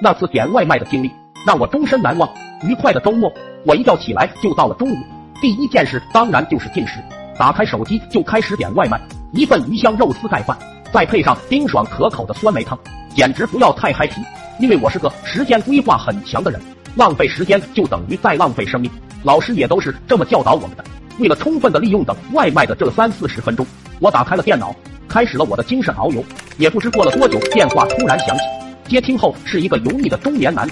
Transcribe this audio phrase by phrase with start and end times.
[0.00, 1.10] 那次点外卖的经历
[1.46, 2.28] 让我终身难忘。
[2.62, 3.32] 愉快的周末，
[3.64, 4.96] 我一觉起来就到了中午，
[5.40, 6.94] 第一件事当然就是进食。
[7.38, 9.00] 打开手机就开始点外卖，
[9.32, 10.58] 一份鱼香肉丝盖饭，
[10.92, 12.76] 再配上冰爽可口的酸梅汤，
[13.14, 14.20] 简直不要太嗨皮。
[14.58, 16.60] 因为我是个时间规划很强的人，
[16.96, 18.90] 浪费时间就等于在浪费生命。
[19.22, 20.84] 老师也都是这么教导我们的。
[21.20, 23.64] 为了充分的利用等外卖的这三四十分钟，
[24.00, 24.74] 我打开了电脑，
[25.08, 26.24] 开始了我的精神遨游。
[26.56, 28.42] 也不知过了多久，电话突然响起，
[28.88, 30.68] 接听后是一个油腻的中年男，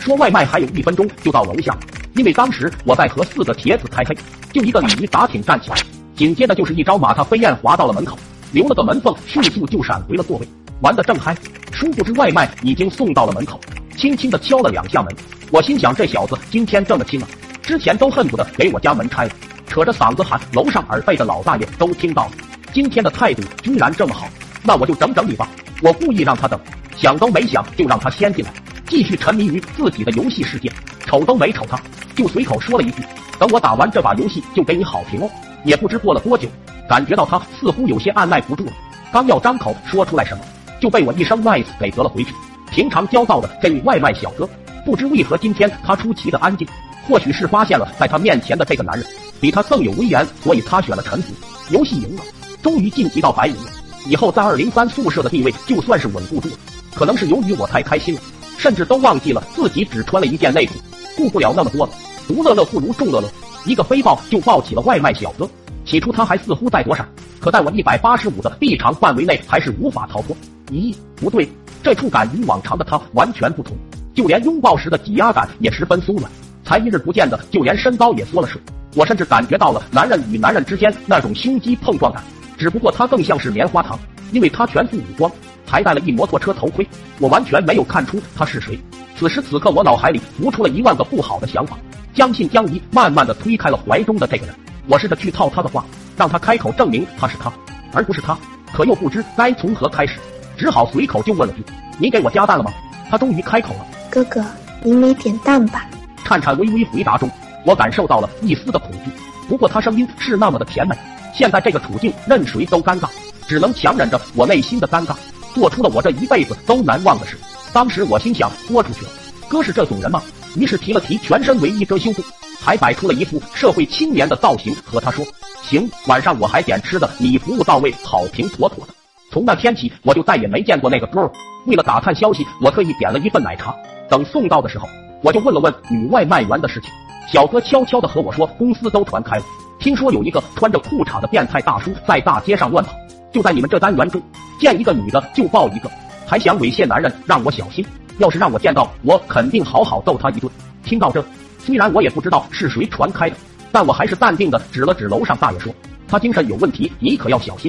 [0.00, 1.74] 说外卖还有一分钟就到楼下。
[2.14, 4.16] 因为当时我在和四个铁子开黑，
[4.52, 5.76] 就一个鲤鱼打挺站起来。
[6.16, 8.18] 紧接着就是一招马踏飞燕滑到了门口，
[8.52, 10.48] 留了个门缝，迅速就闪回了座位，
[10.80, 11.36] 玩得正嗨。
[11.72, 13.58] 殊不知外卖已经送到了门口，
[13.96, 15.14] 轻轻的敲了两下门。
[15.52, 17.28] 我心想这小子今天这么亲啊，
[17.62, 19.30] 之前都恨不得给我家门拆了，
[19.66, 22.32] 扯着嗓子喊，楼上耳背的老大爷都听到了。
[22.72, 24.28] 今天的态度居然这么好，
[24.62, 25.48] 那我就整整你吧。
[25.80, 26.60] 我故意让他等，
[27.00, 28.52] 想都没想就让他先进来，
[28.86, 30.70] 继续沉迷于自己的游戏世界，
[31.06, 31.80] 瞅都没瞅他，
[32.14, 33.02] 就随口说了一句
[33.40, 35.30] ：“等我打完这把游戏就给你好评哦。”
[35.64, 36.46] 也不知过了多久，
[36.86, 38.72] 感觉到他似乎有些按耐不住了，
[39.10, 40.44] 刚要张口说出来什么，
[40.78, 42.34] 就被我一声 nice 给得了回去。
[42.70, 44.46] 平常骄躁的这位外卖小哥，
[44.84, 46.68] 不知为何今天他出奇的安静，
[47.08, 49.06] 或许是发现了在他面前的这个男人
[49.40, 51.32] 比他更有威严，所以他选了臣服。
[51.70, 52.22] 游戏赢了，
[52.62, 53.70] 终于晋级到白银了。
[54.06, 56.54] 以后在二零三宿舍的地位就算是稳固住了。
[56.94, 58.20] 可能是由于我太开心了，
[58.58, 60.74] 甚至都忘记了自己只穿了一件内裤，
[61.16, 61.92] 顾不了那么多了。
[62.26, 63.28] 独乐乐不如众乐乐。
[63.66, 65.48] 一个飞抱就抱起了外卖小哥，
[65.84, 67.06] 起初他还似乎在躲闪，
[67.40, 70.34] 可在我一百八十五的臂长范围内，还是无法逃脱。
[70.70, 71.46] 咦，不对，
[71.82, 73.76] 这触感与往常的他完全不同，
[74.14, 76.30] 就连拥抱时的挤压感也十分松软。
[76.64, 78.58] 才一日不见的，就连身高也缩了水。
[78.94, 82.22] 我甚至感觉到了男人与男人之间那种胸肌碰撞感，
[82.56, 83.98] 只不过他更像是棉花糖，
[84.32, 85.30] 因为他全副武装，
[85.70, 86.84] 还戴了一摩托车头盔，
[87.20, 88.76] 我完全没有看出他是谁。
[89.16, 91.78] 此时此刻，我脑海里浮出了一万个不好的想法。
[92.12, 94.54] 将信将疑，慢慢的推开了怀中的这个人。
[94.88, 95.84] 我试着去套他的话，
[96.16, 97.52] 让他开口证明他是他，
[97.92, 98.36] 而不是他。
[98.72, 100.18] 可又不知该从何开始，
[100.58, 101.64] 只好随口就问了句
[101.98, 102.72] ：“你给我加蛋了吗？”
[103.08, 104.44] 他终于开口了：“哥哥，
[104.82, 105.86] 你没点蛋吧？”
[106.24, 107.30] 颤颤巍巍回答中，
[107.64, 109.10] 我感受到了一丝的恐惧。
[109.48, 110.96] 不过他声音是那么的甜美。
[111.32, 113.08] 现在这个处境，任谁都尴尬，
[113.46, 115.14] 只能强忍着我内心的尴尬，
[115.54, 117.36] 做出了我这一辈子都难忘的事。
[117.72, 119.10] 当时我心想：豁出去了，
[119.48, 120.22] 哥是这种人吗？
[120.56, 122.22] 于是提了提全身唯一遮羞布，
[122.60, 125.24] 还摆出了一副社会青年的造型，和他说
[125.62, 128.92] ：“行，晚上我还点吃的，你服务到位，好评妥妥的。”
[129.30, 131.30] 从那天起，我就再也没见过那个哥。
[131.66, 133.72] 为了打探消息，我特意点了一份奶茶。
[134.08, 134.88] 等送到的时候，
[135.22, 136.90] 我就问了问女外卖员的事情。
[137.32, 139.44] 小哥悄悄地和我说，公司都传开了，
[139.78, 142.92] 听说有一个穿着裤衩的变态大叔在大街上乱跑，
[143.32, 144.20] 就在你们这单元中，
[144.60, 145.90] 见一个女的就抱一个，
[146.26, 147.84] 还想猥亵男人，让我小心。
[148.18, 150.48] 要是让我见到，我肯定好好揍他一顿。
[150.84, 151.24] 听到这，
[151.58, 153.36] 虽然我也不知道是谁传开的，
[153.72, 155.74] 但我还是淡定的指了指楼上大爷说
[156.06, 157.68] ：“他精神有问题，你可要小心。”